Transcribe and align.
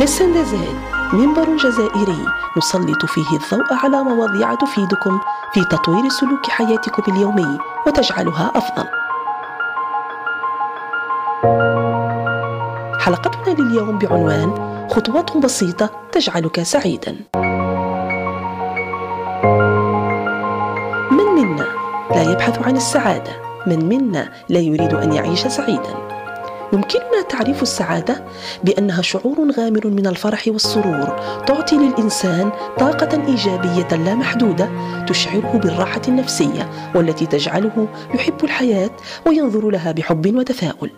لسان 0.00 0.32
دازال 0.32 0.76
منبر 1.12 1.56
جزائري. 1.56 2.26
نسلط 2.56 3.06
فيه 3.06 3.36
الضوء 3.36 3.74
على 3.84 4.02
مواضيع 4.02 4.54
تفيدكم 4.54 5.20
في 5.54 5.64
تطوير 5.64 6.08
سلوك 6.08 6.50
حياتكم 6.50 7.12
اليومي 7.12 7.58
وتجعلها 7.86 8.52
أفضل. 8.54 8.84
حلقتنا 13.00 13.54
لليوم 13.54 13.98
بعنوان 13.98 14.54
خطوات 14.90 15.36
بسيطة 15.36 15.90
تجعلك 16.12 16.62
سعيدا. 16.62 17.16
من 21.10 21.26
منا 21.34 21.66
لا 22.10 22.22
يبحث 22.22 22.66
عن 22.66 22.76
السعادة؟ 22.76 23.32
من 23.66 23.88
منا 23.88 24.32
لا 24.48 24.58
يريد 24.58 24.94
أن 24.94 25.12
يعيش 25.12 25.46
سعيدا؟ 25.46 26.19
يمكننا 26.72 27.22
تعريف 27.28 27.62
السعادة 27.62 28.24
بأنها 28.64 29.02
شعور 29.02 29.50
غامر 29.58 29.86
من 29.86 30.06
الفرح 30.06 30.44
والسرور 30.46 31.20
تعطي 31.46 31.76
للإنسان 31.76 32.50
طاقة 32.78 33.26
إيجابية 33.26 33.96
لا 33.96 34.14
محدودة 34.14 34.68
تشعره 35.06 35.60
بالراحة 35.62 36.02
النفسية 36.08 36.70
والتي 36.94 37.26
تجعله 37.26 37.88
يحب 38.14 38.44
الحياة 38.44 38.90
وينظر 39.26 39.70
لها 39.70 39.92
بحب 39.92 40.36
وتفاؤل. 40.36 40.90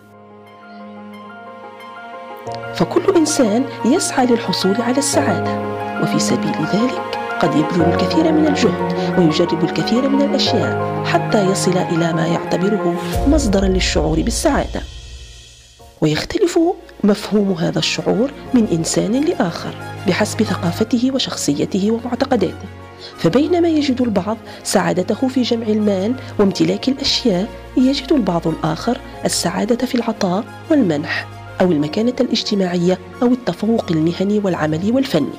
فكل 2.73 3.15
إنسان 3.15 3.63
يسعى 3.85 4.25
للحصول 4.25 4.75
على 4.81 4.97
السعادة 4.97 5.73
وفي 6.03 6.19
سبيل 6.19 6.55
ذلك 6.73 7.19
قد 7.39 7.55
يبذل 7.55 7.81
الكثير 7.93 8.31
من 8.31 8.47
الجهد 8.47 9.19
ويجرب 9.19 9.63
الكثير 9.63 10.09
من 10.09 10.21
الأشياء 10.21 11.03
حتى 11.05 11.45
يصل 11.45 11.77
إلى 11.77 12.13
ما 12.13 12.27
يعتبره 12.27 12.95
مصدرا 13.27 13.67
للشعور 13.67 14.21
بالسعادة 14.21 14.81
ويختلف 16.01 16.59
مفهوم 17.03 17.51
هذا 17.51 17.79
الشعور 17.79 18.31
من 18.53 18.67
إنسان 18.71 19.25
لآخر 19.25 19.73
بحسب 20.07 20.43
ثقافته 20.43 21.11
وشخصيته 21.13 21.91
ومعتقداته. 21.91 22.67
فبينما 23.17 23.67
يجد 23.67 24.01
البعض 24.01 24.37
سعادته 24.63 25.27
في 25.27 25.41
جمع 25.41 25.67
المال 25.67 26.15
وامتلاك 26.39 26.89
الأشياء 26.89 27.49
يجد 27.77 28.11
البعض 28.11 28.47
الآخر 28.47 28.97
السعادة 29.25 29.85
في 29.85 29.95
العطاء 29.95 30.43
والمنح 30.71 31.27
أو 31.61 31.71
المكانة 31.71 32.13
الاجتماعية 32.21 32.99
أو 33.21 33.27
التفوق 33.27 33.91
المهني 33.91 34.39
والعملي 34.39 34.91
والفني. 34.91 35.33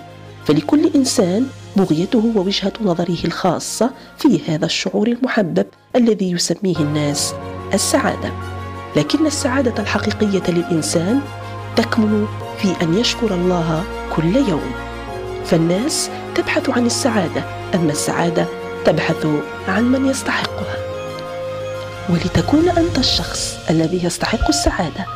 فلكل 0.45 0.91
إنسان 0.95 1.47
بغيته 1.77 2.33
ووجهة 2.37 2.73
نظره 2.85 3.25
الخاصة 3.25 3.91
في 4.19 4.41
هذا 4.49 4.67
الشعور 4.67 5.09
المحبب 5.09 5.67
الذي 5.97 6.31
يسميه 6.31 6.77
الناس 6.77 7.35
السعادة. 7.75 8.54
لكن 8.97 9.27
السعادة 9.27 9.83
الحقيقية 9.83 10.43
للإنسان 10.49 11.21
تكمن 11.77 12.27
في 12.59 12.83
أن 12.83 12.99
يشكر 12.99 13.35
الله 13.35 13.85
كل 14.17 14.37
يوم. 14.37 14.73
فالناس 15.45 16.11
تبحث 16.35 16.71
عن 16.71 16.87
السعادة 16.87 17.45
أما 17.75 17.93
السعادة 17.93 18.47
تبحث 18.85 19.27
عن 19.69 19.85
من 19.85 20.07
يستحقها. 20.07 20.77
ولتكون 22.09 22.69
أنت 22.69 22.99
الشخص 22.99 23.57
الذي 23.71 24.05
يستحق 24.05 24.49
السعادة 24.49 25.07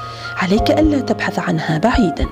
عليك 0.42 0.70
ألا 0.70 1.00
تبحث 1.00 1.39
عنها 1.39 1.78
بعيدا 1.78 2.27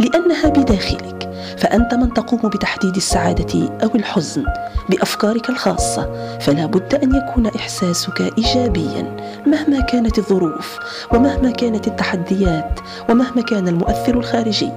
لأنها 0.00 0.48
بداخلك. 0.48 1.18
فأنت 1.58 1.94
من 1.94 2.14
تقوم 2.14 2.40
بتحديد 2.50 2.96
السعادة 2.96 3.68
أو 3.82 3.90
الحزن 3.94 4.44
بأفكارك 4.88 5.50
الخاصة 5.50 6.36
فلا 6.38 6.66
بد 6.66 6.94
أن 6.94 7.14
يكون 7.14 7.46
إحساسك 7.46 8.20
إيجابيا 8.38 9.16
مهما 9.46 9.80
كانت 9.80 10.18
الظروف 10.18 10.78
ومهما 11.14 11.50
كانت 11.50 11.86
التحديات 11.86 12.80
ومهما 13.10 13.42
كان 13.42 13.68
المؤثر 13.68 14.14
الخارجي. 14.14 14.72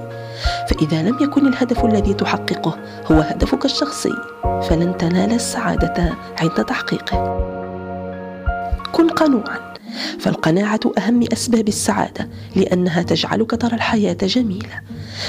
فإذا 0.68 1.02
لم 1.02 1.18
يكن 1.20 1.46
الهدف 1.46 1.84
الذي 1.84 2.14
تحققه 2.14 2.78
هو 3.12 3.20
هدفك 3.20 3.64
الشخصي 3.64 4.14
فلن 4.42 4.96
تنال 4.96 5.32
السعادة 5.32 6.12
عند 6.40 6.64
تحقيقه. 6.64 7.38
كن 8.92 9.08
قنوعا. 9.08 9.71
فالقناعة 10.18 10.80
أهم 10.98 11.24
أسباب 11.32 11.68
السعادة 11.68 12.28
لأنها 12.56 13.02
تجعلك 13.02 13.50
ترى 13.50 13.74
الحياة 13.74 14.16
جميلة. 14.22 14.80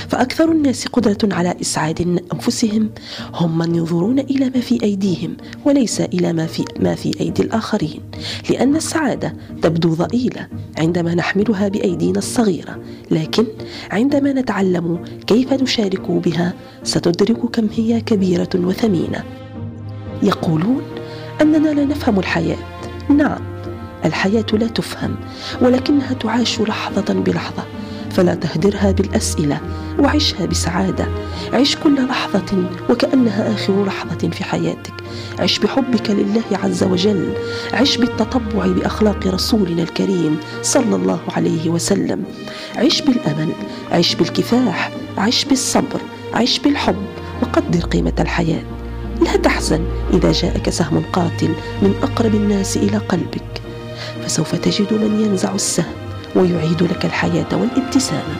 فأكثر 0.07 0.51
الناس 0.51 0.87
قدرة 0.87 1.35
على 1.35 1.55
إسعاد 1.61 2.21
أنفسهم 2.33 2.89
هم 3.33 3.57
من 3.57 3.75
ينظرون 3.75 4.19
إلى 4.19 4.45
ما 4.45 4.61
في 4.61 4.83
أيديهم 4.83 5.37
وليس 5.65 6.01
إلى 6.01 6.33
ما 6.33 6.45
في 6.45 6.65
ما 6.79 6.95
في 6.95 7.19
أيدي 7.19 7.41
الآخرين. 7.41 8.01
لأن 8.49 8.75
السعادة 8.75 9.33
تبدو 9.61 9.93
ضئيلة 9.93 10.47
عندما 10.77 11.15
نحملها 11.15 11.67
بأيدينا 11.67 12.17
الصغيرة 12.17 12.79
لكن 13.11 13.45
عندما 13.91 14.33
نتعلم 14.33 14.99
كيف 15.27 15.53
نشارك 15.53 16.11
بها 16.11 16.53
ستدرك 16.83 17.39
كم 17.51 17.67
هي 17.75 18.01
كبيرة 18.01 18.49
وثمينة. 18.55 19.23
يقولون 20.23 20.81
أننا 21.41 21.69
لا 21.69 21.85
نفهم 21.85 22.19
الحياة. 22.19 22.57
نعم. 23.09 23.52
الحياة 24.05 24.45
لا 24.53 24.67
تفهم 24.67 25.15
ولكنها 25.61 26.13
تعاش 26.13 26.61
لحظة 26.61 27.13
بلحظة. 27.13 27.63
فلا 28.11 28.35
تهدرها 28.35 28.91
بالأسئلة 28.91 29.59
وعشها 29.99 30.45
بسعادة. 30.45 31.07
عش 31.53 31.75
كل 31.75 32.07
لحظة 32.07 32.63
وكأنها 32.89 33.53
آخر 33.53 33.85
لحظة 33.85 34.29
في 34.29 34.43
حياتك. 34.43 34.93
عش 35.39 35.59
بحبك 35.59 36.09
لله 36.09 36.43
عز 36.63 36.83
وجل. 36.83 37.33
عش 37.73 37.97
بالتطبع 37.97 38.67
باخلاق 38.67 39.27
رسولنا 39.27 39.83
الكريم 39.83 40.37
صلى 40.61 40.95
الله 40.95 41.19
عليه 41.35 41.69
وسلم. 41.69 42.23
عش 42.75 43.01
بالأمل 43.01 43.49
عش 43.91 44.15
بالكفاح 44.15 44.91
عش 45.17 45.45
بالصبر 45.45 46.01
عش 46.33 46.59
بالحب. 46.59 47.05
وقدر 47.41 47.79
قيمة 47.79 48.13
الحياة. 48.19 48.63
لا 49.21 49.35
تحزن 49.35 49.85
إذا 50.13 50.31
جاءك 50.31 50.69
سهم 50.69 51.03
قاتل 51.13 51.49
من 51.81 51.93
أقرب 52.03 52.35
الناس 52.35 52.77
إلى 52.77 52.97
قلبك. 52.97 53.62
فسوف 54.33 54.55
تجد 54.55 54.93
من 54.93 55.19
ينزع 55.19 55.55
السهم 55.55 55.93
ويعيد 56.35 56.83
لك 56.83 57.05
الحياة 57.05 57.45
والابتسامه 57.51 58.35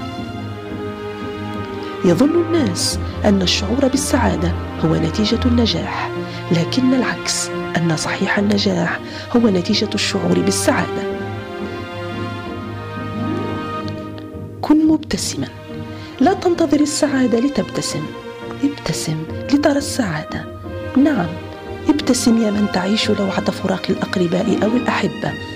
يظن 2.05 2.29
الناس 2.29 2.99
أن 3.25 3.41
الشعور 3.41 3.87
بالسعادة 3.87 4.53
هو 4.85 4.95
نتيجة 4.95 5.39
النجاح 5.45 6.09
لكن 6.51 6.93
العكس 6.93 7.49
أن 7.77 7.97
صحيح 7.97 8.39
النجاح 8.39 8.99
هو 9.35 9.49
نتيجة 9.49 9.89
الشعور 9.95 10.39
بالسعادة. 10.39 11.03
كن 14.61 14.87
مبتسما. 14.87 15.47
لا 16.19 16.33
تنتظر 16.33 16.79
السعادة 16.79 17.39
لتبتسم. 17.39 18.03
ابتسم 18.63 19.17
لترى 19.53 19.77
السعادة. 19.77 20.45
نعم 20.97 21.27
ابتسم 21.89 22.43
يا 22.43 22.51
من 22.51 22.67
تعيش 22.73 23.11
لوعه 23.11 23.51
فراق 23.51 23.83
الأقرباء 23.89 24.59
أو 24.63 24.77
الأحبة. 24.77 25.52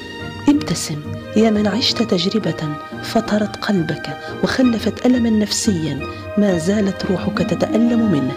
ابتسم. 0.49 0.95
يا 1.35 1.49
من 1.49 1.67
عشت 1.67 2.03
تجربة 2.03 2.75
فطرت 3.03 3.55
قلبك 3.55 4.17
وخلفت 4.43 5.05
ألما 5.05 5.29
نفسيا 5.29 5.99
ما 6.37 6.57
زالت 6.57 7.05
روحك 7.05 7.37
تتألم 7.37 8.11
منه. 8.11 8.33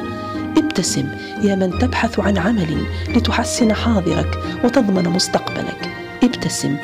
ابتسم 0.56 1.06
يا 1.42 1.54
من 1.54 1.78
تبحث 1.78 2.20
عن 2.20 2.38
عمل 2.38 2.86
لتحسن 3.08 3.72
حاضرك 3.72 4.38
وتضمن 4.64 5.08
مستقبلك. 5.08 5.90
ابتسم 6.24 6.76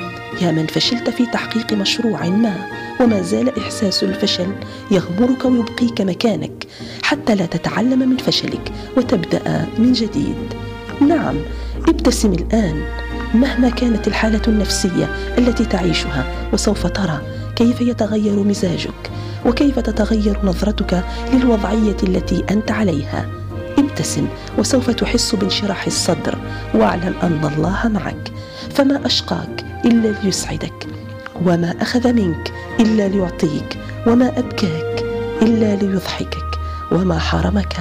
يا 0.42 0.50
من 0.50 0.66
فشلت 0.66 1.10
في 1.10 1.26
تحقيق 1.26 1.72
مشروع 1.72 2.26
ما 2.28 2.56
وما 3.00 3.22
زال 3.22 3.58
إحساس 3.58 4.02
الفشل 4.02 4.48
يغمرك 4.90 5.44
ويبقيك 5.44 6.00
مكانك 6.00 6.66
حتى 7.02 7.34
لا 7.34 7.46
تتعلم 7.46 8.08
من 8.08 8.16
فشلك 8.16 8.72
وتبدأ 8.96 9.66
من 9.78 9.92
جديد. 9.92 10.54
نعم 11.00 11.36
ابتسم 11.88 12.32
الآن. 12.32 13.05
مهما 13.34 13.68
كانت 13.70 14.08
الحالة 14.08 14.42
النفسية 14.48 15.34
التي 15.38 15.64
تعيشها 15.64 16.24
وسوف 16.52 16.86
ترى 16.86 17.20
كيف 17.56 17.80
يتغير 17.80 18.36
مزاجك 18.42 19.10
وكيف 19.46 19.78
تتغير 19.78 20.38
نظرتك 20.44 21.04
للوضعية 21.32 21.96
التي 22.02 22.44
أنت 22.50 22.70
عليها. 22.70 23.30
ابتسم 23.78 24.26
وسوف 24.58 24.90
تحس 24.90 25.34
بانشراح 25.34 25.86
الصدر. 25.86 26.38
واعلم 26.74 27.14
أن 27.22 27.50
الله 27.56 27.88
معك. 27.88 28.32
فما 28.74 29.06
أشقاك 29.06 29.64
إلا 29.84 30.14
ليسعدك 30.22 30.86
وما 31.46 31.74
أخذ 31.82 32.12
منك 32.12 32.52
إلا 32.80 33.08
ليعطيك 33.08 33.78
وما 34.06 34.38
أبكاك 34.38 35.04
إلا 35.42 35.76
ليضحكك 35.76 36.58
وما 36.92 37.18
حرمك 37.18 37.76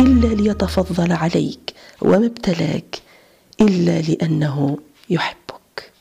إلا 0.00 0.26
ليتفضل 0.26 1.12
عليك 1.12 1.72
وما 2.02 2.26
ابتلاك 2.26 2.96
إلا 3.60 4.00
لأنه 4.00 4.78
يحبك. 5.10 5.92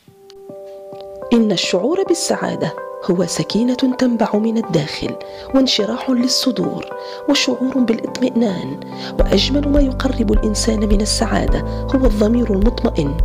إن 1.34 1.52
الشعور 1.52 2.04
بالسعادة 2.04 2.74
هو 3.12 3.26
سكينة 3.26 3.74
تنبع 3.74 4.30
من 4.34 4.58
الداخل 4.58 5.16
وانشراح 5.56 6.10
للصدور 6.10 6.86
وشعور 7.30 7.78
بالاطمئنان. 7.78 8.80
وأجمل 9.20 9.70
ما 9.70 9.80
يقرب 9.80 10.32
الإنسان 10.32 10.80
من 10.80 11.02
السعادة 11.02 11.60
هو 11.96 12.06
الضمير 12.06 12.54
المطمئن 12.54 13.18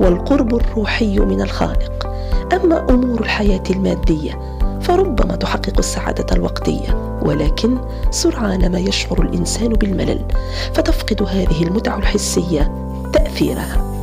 والقرب 0.00 0.54
الروحي 0.54 1.18
من 1.18 1.40
الخالق. 1.40 2.06
أما 2.52 2.86
أمور 2.90 3.20
الحياة 3.20 3.62
المادية 3.70 4.56
فربما 4.80 5.36
تحقق 5.36 5.78
السعادة 5.78 6.36
الوقتية 6.36 7.18
ولكن 7.22 7.78
سرعان 8.10 8.72
ما 8.72 8.78
يشعر 8.78 9.22
الإنسان 9.22 9.68
بالملل 9.68 10.24
فتفقد 10.74 11.22
هذه 11.22 11.62
المتع 11.62 11.98
الحسية 11.98 12.72
تأثيرها. 13.12 13.95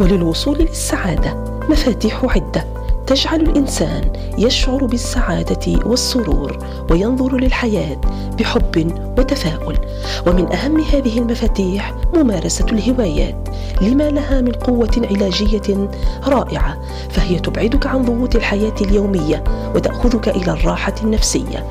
وللوصول 0.00 0.58
للسعادة. 0.58 1.60
مفاتيح 1.68 2.24
عدة. 2.24 2.64
تجعل 3.06 3.40
الإنسان 3.40 4.12
يشعر 4.38 4.84
بالسعادة 4.86 5.86
والسرور 5.86 6.58
وينظر 6.90 7.36
للحياة 7.36 8.00
بحب 8.38 8.92
وتفاؤل. 9.18 9.78
ومن 10.26 10.52
أهم 10.52 10.80
هذه 10.80 11.18
المفاتيح 11.18 11.94
ممارسة 12.14 12.66
الهوايات. 12.72 13.48
لما 13.80 14.10
لها 14.10 14.40
من 14.40 14.52
قوة 14.52 15.08
علاجية 15.10 15.88
رائعة. 16.26 16.80
فهي 17.10 17.38
تبعدك 17.38 17.86
عن 17.86 18.02
ضغوط 18.02 18.36
الحياة 18.36 18.74
اليومية 18.80 19.44
وتأخذك 19.74 20.28
إلى 20.28 20.52
الراحة 20.52 20.94
النفسية. 21.02 21.66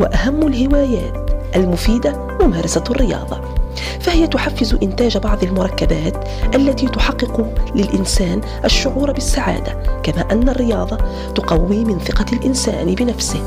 وأهم 0.00 0.46
الهوايات 0.46 1.30
المفيدة 1.56 2.38
ممارسة 2.40 2.84
الرياضة. 2.90 3.40
فهي 4.02 4.26
تحفز 4.26 4.74
إنتاج 4.82 5.18
بعض 5.18 5.42
المركبات 5.42 6.28
التي 6.54 6.86
تحقق 6.86 7.48
للإنسان 7.74 8.40
الشعور 8.64 9.12
بالسعادة 9.12 9.72
كما 10.02 10.32
أن 10.32 10.48
الرياضه 10.48 10.98
تقوي 11.34 11.84
من 11.84 11.98
ثقة 11.98 12.26
الإنسان 12.32 12.94
بنفسه 12.94 13.40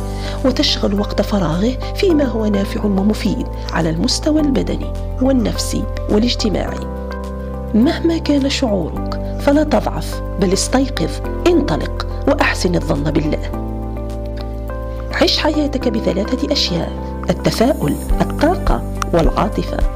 وتشغل 0.46 1.00
وقت 1.00 1.22
فراغه 1.22 1.78
فيما 1.96 2.24
هو 2.24 2.46
نافع 2.46 2.86
ومفيد 2.86 3.48
على 3.74 3.90
المستوى 3.90 4.42
البدني 4.42 4.94
والنفسي 5.22 5.84
والاجتماعي. 6.10 6.80
مهما 7.74 8.18
كان 8.18 8.50
شعورك 8.50 9.40
فلا 9.40 9.64
تضعف 9.64 10.22
بل 10.42 10.54
استيقظ 10.54 11.12
انطلق 11.48 12.08
وأحسن 12.28 12.76
الظن 12.76 13.04
بالله. 13.04 13.52
عش 15.22 15.38
حياتك 15.38 15.88
بثلاثة 15.88 16.52
أشياء 16.52 16.92
التفاؤل 17.30 17.96
الطاقة 18.22 18.84
والعاطفة. 19.14 19.95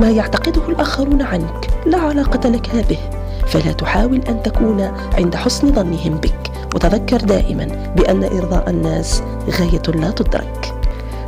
ما 0.00 0.10
يعتقده 0.10 0.68
الآخرون 0.68 1.22
عنك 1.22 1.70
لا 1.86 1.98
علاقة 1.98 2.48
لك 2.48 2.86
به. 2.88 2.98
فلا 3.46 3.72
تحاول 3.72 4.20
أن 4.28 4.42
تكون 4.42 4.80
عند 5.14 5.36
حسن 5.36 5.72
ظنهم 5.72 6.14
بك. 6.14 6.50
وتذكر 6.74 7.16
دائما 7.16 7.94
بأن 7.96 8.24
إرضاء 8.24 8.70
الناس 8.70 9.22
غاية 9.50 9.82
لا 9.94 10.10
تدرك. 10.10 10.74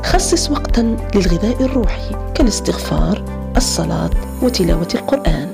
خصص 0.05 0.51
وقتا 0.51 0.97
للغذاء 1.15 1.63
الروحي 1.63 2.17
كالاستغفار 2.35 3.25
الصلاة 3.57 4.11
وتلاوة 4.43 4.89
القرآن. 4.95 5.49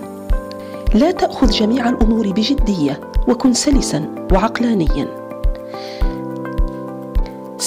لا 0.95 1.11
تأخذ 1.11 1.51
جميع 1.51 1.89
الأمور 1.89 2.29
بجدية 2.33 3.01
وكن 3.29 3.53
سلسا 3.53 4.29
وعقلانيا. 4.33 5.18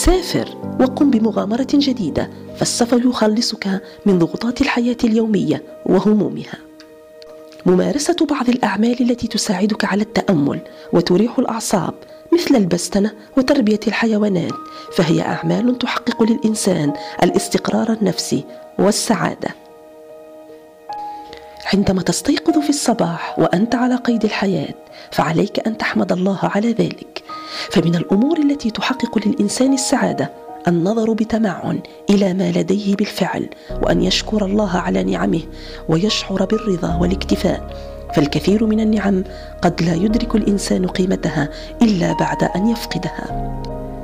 سافر 0.05 0.57
وقم 0.79 1.11
بمغامرة 1.11 1.67
جديدة 1.73 2.29
فالسفر 2.57 3.01
يخلصك 3.05 3.81
من 4.05 4.19
ضغوطات 4.19 4.61
الحياة 4.61 4.97
اليومية 5.03 5.63
وهمومها. 5.85 6.57
ممارسة 7.65 8.15
بعض 8.29 8.49
الأعمال 8.49 9.01
التي 9.01 9.27
تساعدك 9.27 9.85
على 9.85 10.01
التأمل 10.01 10.59
وتريح 10.93 11.39
الأعصاب 11.39 11.93
مثل 12.33 12.55
البستنة 12.55 13.11
وتربية 13.37 13.79
الحيوانات 13.87 14.53
فهي 14.93 15.21
أعمال 15.21 15.77
تحقق 15.77 16.23
للإنسان 16.23 16.93
الاستقرار 17.23 17.91
النفسي 17.93 18.43
والسعادة. 18.79 19.49
عندما 21.73 22.01
تستيقظ 22.01 22.59
في 22.59 22.69
الصباح 22.69 23.39
وأنت 23.39 23.75
على 23.75 23.95
قيد 23.95 24.25
الحياة 24.25 24.73
فعليك 25.11 25.67
أن 25.67 25.77
تحمد 25.77 26.11
الله 26.11 26.39
على 26.43 26.71
ذلك 26.71 27.20
فمن 27.69 27.95
الأمور 27.95 28.39
التي 28.39 28.71
تحقق 28.71 29.27
للإنسان 29.27 29.73
السعادة 29.73 30.31
النظر 30.67 31.13
بتمعن 31.13 31.79
إلى 32.09 32.33
ما 32.33 32.51
لديه 32.51 32.95
بالفعل 32.95 33.49
وأن 33.83 34.01
يشكر 34.01 34.45
الله 34.45 34.77
على 34.77 35.03
نعمه 35.03 35.41
ويشعر 35.89 36.45
بالرضا 36.45 36.95
والاكتفاء. 36.95 37.91
فالكثير 38.15 38.65
من 38.65 38.79
النعم 38.79 39.23
قد 39.61 39.81
لا 39.81 39.93
يدرك 39.93 40.35
الإنسان 40.35 40.87
قيمتها 40.87 41.49
إلا 41.81 42.13
بعد 42.13 42.43
أن 42.43 42.67
يفقدها. 42.67 43.61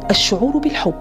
الشعور 0.10 0.58
بالحب 0.58 0.94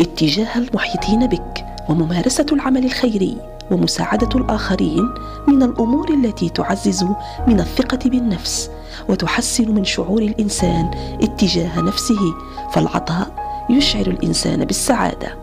اتجاه 0.00 0.58
المحيطين 0.58 1.26
بك 1.26 1.64
وممارسة 1.88 2.46
العمل 2.52 2.84
الخيري 2.84 3.36
ومساعدة 3.70 4.28
الآخرين 4.40 5.14
من 5.48 5.62
الأمور 5.62 6.14
التي 6.14 6.48
تعزز 6.48 7.04
من 7.46 7.60
الثقة 7.60 8.10
بالنفس 8.10 8.70
وتحسن 9.08 9.70
من 9.70 9.84
شعور 9.84 10.22
الإنسان 10.22 10.90
اتجاه 11.22 11.80
نفسه 11.80 12.34
فالعطاء 12.72 13.34
يشعر 13.70 14.06
الإنسان 14.06 14.64
بالسعادة. 14.64 15.36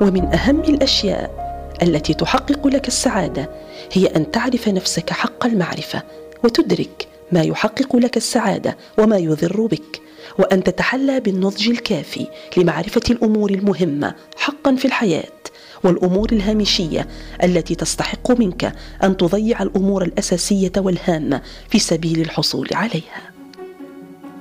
ومن 0.00 0.34
أهم 0.34 0.60
الأشياء 0.60 1.40
التي 1.82 2.14
تحقق 2.14 2.66
لك 2.66 2.88
السعادة 2.88 3.50
هي 3.92 4.06
أن 4.06 4.30
تعرف 4.30 4.68
نفسك 4.68 5.10
حق 5.10 5.46
المعرفة 5.46 6.02
وتدرك 6.44 7.08
ما 7.32 7.42
يحقق 7.42 7.96
لك 7.96 8.16
السعادة 8.16 8.76
وما 8.98 9.16
يضر 9.16 9.66
بك 9.66 10.00
وأن 10.38 10.64
تتحلى 10.64 11.20
بالنضج 11.20 11.68
الكافي 11.68 12.26
لمعرفة 12.56 13.00
الأمور 13.10 13.50
المهمة 13.50 14.14
حقا 14.36 14.76
في 14.76 14.84
الحياة. 14.84 15.39
والأمور 15.84 16.28
الهامشية 16.32 17.06
التي 17.44 17.74
تستحق 17.74 18.30
منك 18.30 18.72
أن 19.04 19.16
تضيع 19.16 19.62
الأمور 19.62 20.02
الأساسية 20.02 20.72
والهامة 20.76 21.40
في 21.68 21.78
سبيل 21.78 22.20
الحصول 22.20 22.68
عليها. 22.72 23.22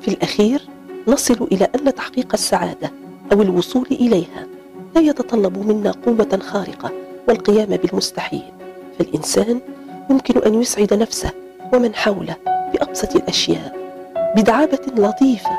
في 0.02 0.08
الأخير 0.08 0.62
نصل 1.08 1.48
إلى 1.52 1.68
أن 1.76 1.96
تحقيق 1.96 2.34
السعادة 2.34 2.92
أو 3.34 3.42
الوصول 3.42 3.86
إليها 3.92 4.48
لا 4.96 5.02
يتطلب 5.02 5.58
منا 5.58 5.92
قوة 5.92 6.40
خارقة 6.42 6.92
والقيام 7.28 7.78
بالمستحيل. 7.78 8.44
فالإنسان 9.00 9.60
يمكن 10.10 10.40
أن 10.40 10.62
يسعد 10.62 10.94
نفسه 10.94 11.32
ومن 11.74 11.96
حوله 11.96 12.36
بأبسط 12.74 13.16
الأشياء 13.16 13.76
بدعابة 14.36 14.80
لطيفة 14.98 15.52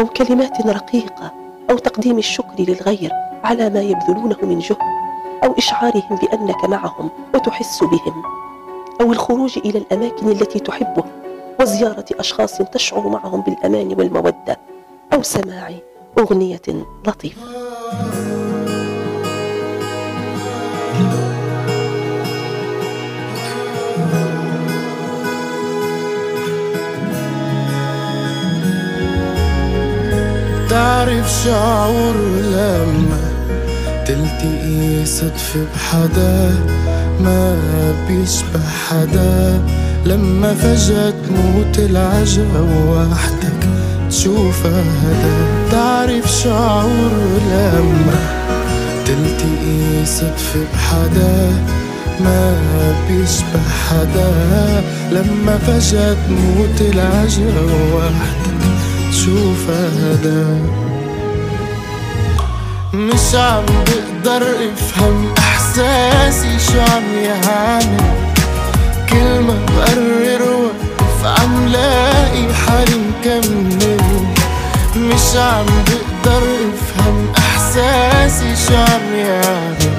أو 0.00 0.06
كلمات 0.06 0.66
رقيقة 0.66 1.32
أو 1.70 1.78
تقديم 1.78 2.18
الشكر 2.18 2.54
للغير 2.58 3.10
على 3.44 3.70
ما 3.70 3.80
يبذلونه 3.80 4.36
من 4.42 4.58
جهد. 4.58 4.97
أو 5.44 5.52
إشعارهم 5.58 6.18
بأنك 6.22 6.64
معهم 6.64 7.10
وتحس 7.34 7.84
بهم 7.84 8.22
أو 9.00 9.12
الخروج 9.12 9.58
إلى 9.58 9.78
الأماكن 9.78 10.28
التي 10.28 10.58
تحبها 10.58 11.12
وزيارة 11.60 12.04
أشخاص 12.12 12.58
تشعر 12.58 13.08
معهم 13.08 13.40
بالأمان 13.40 13.94
والمودة 13.98 14.60
أو 15.12 15.22
سماع 15.22 15.72
أغنية 16.18 16.62
لطيفة. 17.06 17.42
تعرف 30.70 31.30
شعور 31.44 32.16
لما 32.52 33.07
تلتقي 34.08 35.06
صدفة 35.06 35.60
بحدا 35.74 36.54
ما 37.20 37.56
بيشبه 38.08 38.60
حدا 38.88 39.60
لما 40.06 40.54
فجأة 40.54 41.10
تموت 41.10 41.78
العجب 41.78 42.68
وحدك 42.88 43.68
تشوفها 44.10 44.82
هذا. 44.82 45.32
تعرف 45.70 46.30
شعور 46.30 47.10
لما 47.52 48.20
تلتقي 49.06 50.06
صدفة 50.06 50.60
بحدا 50.74 51.50
ما 52.20 52.54
بيشبه 53.08 53.68
حدا 53.88 54.32
لما 55.12 55.58
فجأة 55.58 56.16
تموت 56.28 56.80
العجلة 56.80 57.66
وحدك 57.94 58.60
تشوفها 59.10 59.88
هذا. 59.88 60.46
مش 62.94 63.34
عم 63.34 63.64
بقدر 63.66 64.42
افهم 64.42 65.34
إحساسي 65.38 66.58
شو 66.58 66.80
عم 66.80 67.18
يعمل 67.24 68.00
كل 69.10 69.40
ما 69.40 69.58
بقرر 69.66 70.42
وقف 70.52 71.40
عم 71.40 71.68
لاقي 71.68 72.54
حالي 72.54 72.94
مكمل. 72.94 73.98
مش 74.96 75.36
عم 75.36 75.66
بقدر 75.66 76.42
افهم 76.42 77.32
إحساسي 77.38 78.56
شو 78.68 78.74
عم 78.74 79.14
يعمل 79.16 79.94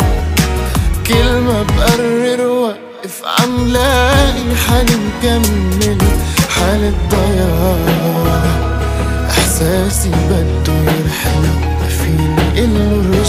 كل 1.08 1.32
ما 1.40 1.64
بقرر 1.64 2.48
وقف 2.48 3.22
عم 3.40 3.68
لاقي 3.68 4.56
حالي 4.68 4.96
مكمل. 4.96 5.98
حالة 6.50 6.94
ضياع 7.12 8.44
إحساسي 9.30 10.10
بده 10.10 10.74
يرحل 10.74 11.79
فيني 12.10 12.62
قله 12.62 13.24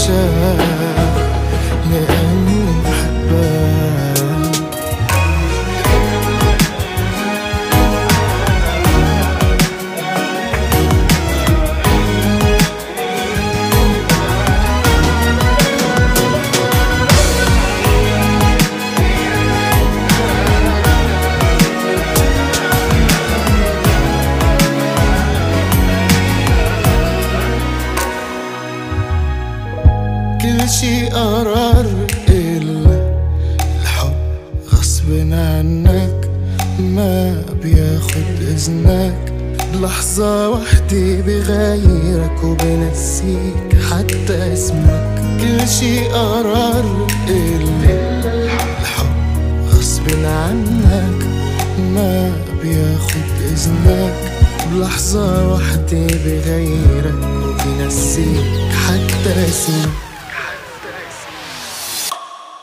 بياخد 38.61 38.69
إذنك 38.69 39.33
بلحظة 39.73 40.49
وحدة 40.49 41.21
بغيرك 41.25 42.43
وبنسيك 42.43 43.75
حتى 43.91 44.53
اسمك. 44.53 45.21
كل 45.41 45.67
شي 45.67 46.07
قرار 46.07 47.07
إلا 47.27 47.97
الحب 48.81 49.67
غصب 49.69 50.03
عنك 50.25 51.25
ما 51.79 52.31
بياخد 52.63 53.29
إذنك. 53.51 54.31
بلحظة 54.71 55.53
وحدة 55.53 56.07
بغيرك 56.25 57.23
وبنسيك 57.43 58.71
حتى 58.87 59.49
اسمك. 59.49 59.89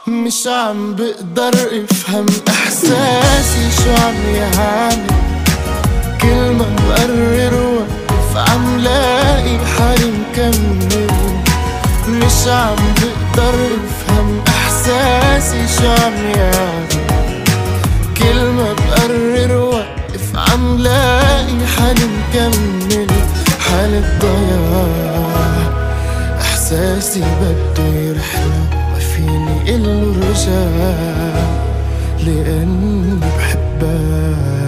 مش 0.07 0.47
عم 0.47 0.95
بقدر 0.95 1.85
افهم 1.91 2.27
احساسي. 2.49 3.71
شو 3.85 3.91
عم 3.91 4.35
يعاني؟ 4.35 5.28
كل 6.23 6.51
ما 6.51 6.65
بقرر 6.77 7.55
وقف 7.55 8.51
عم 8.51 8.79
لاقي 8.81 9.59
حالي 9.79 10.11
مكمل 10.11 11.07
مش 12.09 12.49
عم 12.49 12.77
بقدر 12.77 13.55
أفهم 13.55 14.41
إحساسي 14.49 15.67
شو 15.79 15.89
عم 15.89 16.15
يعاني 16.37 17.07
كل 18.19 18.41
ما 18.57 18.73
بقرر 18.73 19.57
وقف 19.57 20.37
عم 20.37 20.79
لاقي 20.79 21.67
حالي 21.77 22.05
مكمل 22.05 23.07
حالة 23.61 24.19
ضياع 24.21 25.73
إحساسي 26.41 27.21
بده 27.21 27.85
يرحله 27.85 28.65
ما 28.93 28.99
فيني 28.99 29.77
إله 29.77 30.15
رجع 30.31 30.69
لأني 32.27 33.21
بحبك. 33.21 34.68